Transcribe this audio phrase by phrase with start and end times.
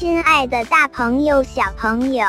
[0.00, 2.24] 亲爱的大朋友、小朋友，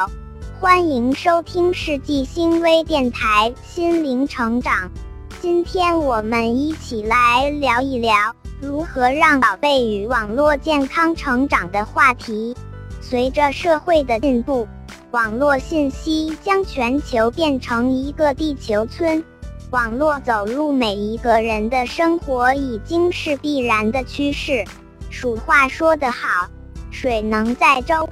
[0.59, 4.91] 欢迎收听世纪星微电台心灵成长。
[5.39, 12.53] 今天我们一起来聊一聊如何让宝贝与网络健康成长的话题。
[12.99, 14.67] 随着社会的进步，
[15.11, 19.23] 网络信息将全球变成一个地球村，
[19.69, 24.65] 网络走入每一个人的生活已经是必然的趋势。
[25.09, 26.49] 俗话说得好。
[26.91, 28.07] 水能载舟，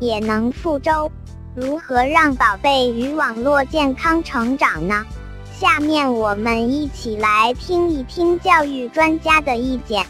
[0.00, 1.12] 也能覆舟。
[1.54, 5.04] 如何让宝贝与网络健康成长呢？
[5.52, 10.04] 下面我们一起来听一听教育专家的意见。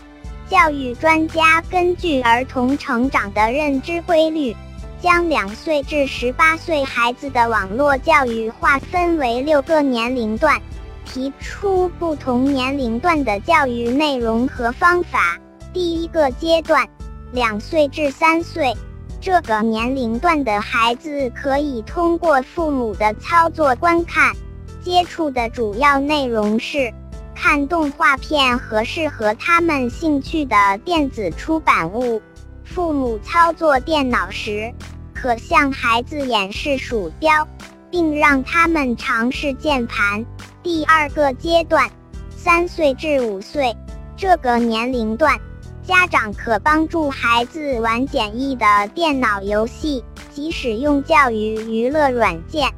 [0.48, 4.55] 教育专家根据儿童成长的认知规律，
[5.00, 10.61] 将两岁至十八岁孩子的网络教育划分为六个年龄段，
[11.05, 15.36] 提出不同年龄段的教育内容和方法。
[15.73, 16.89] 第一个阶段。
[17.32, 18.77] 两岁至三岁
[19.20, 24.34] 这个年龄段的孩子，可以通过父母的操作观看，
[24.83, 26.92] 接触的主要内容是
[27.34, 32.20] 看动画片和适合他们兴趣的电子出版物。
[32.64, 34.72] 父母操作电脑时，
[35.14, 37.48] 可向孩子演示鼠标，
[37.91, 40.24] 并让他们尝试键盘。
[40.62, 41.89] 第二个阶段，
[42.30, 43.74] 三岁至五岁
[44.17, 45.39] 这个年龄段。
[45.84, 52.72] 家长可帮助孩子玩简易的电脑游戏，及使用教育娱乐软件，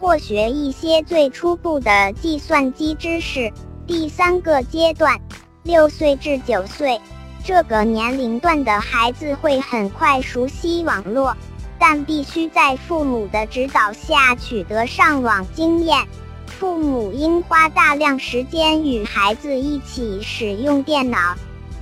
[0.00, 3.52] 或学一些最初步的计算机知识。
[3.86, 5.20] 第三个阶段，
[5.62, 7.00] 六岁至九岁
[7.44, 11.36] 这个年龄段的孩子会很快熟悉网络，
[11.78, 16.04] 但必须在父母的指导下取得上网经验。
[16.46, 21.36] 父母应花大量时间与孩子一起使用电脑。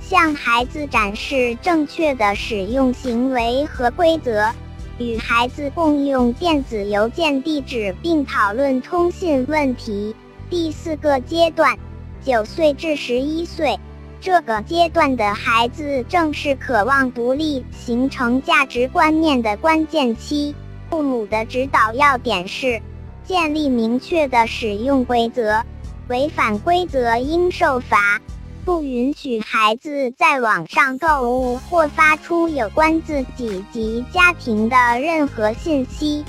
[0.09, 4.49] 向孩子展示正确的使用行为和规则，
[4.97, 10.15] 与孩子共用电子邮件地址并讨论通信问题。
[10.49, 11.77] 第四个阶段，
[12.23, 13.77] 九岁至十一岁，
[14.21, 20.55] 这个阶段的孩子正是渴望独立、形成价值观念的关键期。
[20.89, 22.81] 父母的指导要点是：
[23.25, 25.61] 建立明确的使用规则，
[26.07, 28.21] 违反规则应受罚。
[28.67, 36.25] 不允许孩子在网上购物或发出有关自己及家庭的任何信息。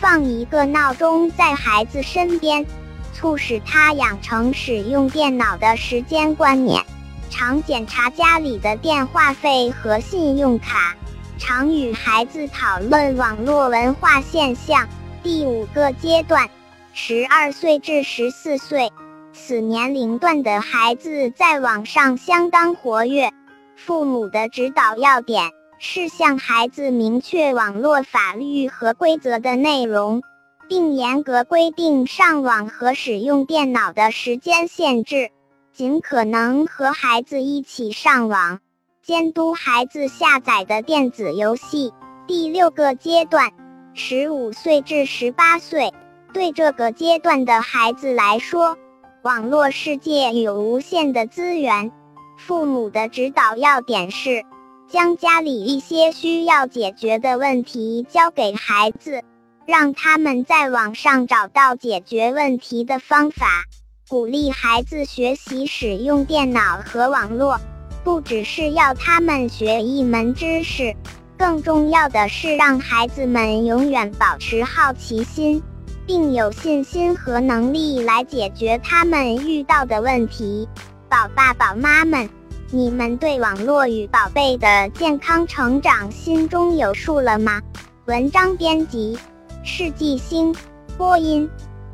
[0.00, 2.64] 放一个闹钟在孩子身边，
[3.12, 6.80] 促使他养成使用电脑的时间观念。
[7.28, 10.94] 常检查家里的电话费和信用卡。
[11.38, 14.88] 常与孩子讨论网络文化现象。
[15.24, 16.48] 第五个阶段，
[16.92, 18.92] 十二岁至十四岁。
[19.32, 23.30] 此年龄段的孩子在网上相当活跃，
[23.76, 30.22] 父母的指导要点是向孩子明确网络法律和规则的内容，
[30.68, 35.30] 并严格规定上网和使用电脑的时间限制，
[35.72, 38.60] 尽可能和孩子一起上网，
[39.00, 41.92] 监督孩子下载的电子游戏。
[42.26, 43.52] 第六个阶段，
[43.94, 45.92] 十五岁至十八岁，
[46.32, 48.76] 对这个阶段的孩子来说。
[49.22, 51.92] 网络世界有无限的资源，
[52.38, 54.46] 父母的指导要点是，
[54.88, 59.20] 将家里一些需要解决的问题交给孩子，
[59.66, 63.64] 让他们在网上找到解决问题的方法。
[64.08, 67.60] 鼓励孩子学习使用电脑和网络，
[68.02, 70.96] 不只是要他们学一门知识，
[71.36, 75.62] 更重要的是让孩子们永远保持好奇心。
[76.06, 80.68] 并有信心和能力来解决他们遇到的问题。
[81.08, 82.28] 宝爸宝妈们，
[82.70, 87.60] 你们对网络与宝贝的健康成长心中有数了吗？
[88.06, 89.18] 文章编辑：
[89.62, 90.54] 世纪星，
[90.96, 91.48] 播音：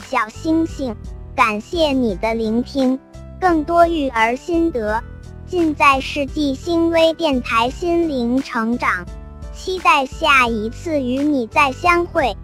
[0.04, 0.94] 小星星。
[1.34, 2.98] 感谢你的聆听，
[3.38, 5.02] 更多育儿心得
[5.46, 9.04] 尽在世纪星微电台心灵成长。
[9.52, 12.36] 期待下一次与你再相会。